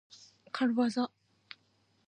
[0.51, 1.11] かるわざ。